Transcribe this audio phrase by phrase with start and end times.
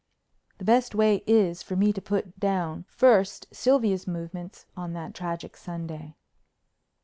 [0.57, 5.55] The best way is for me to put down first Sylvia's movements on that tragic
[5.55, 6.15] Sunday.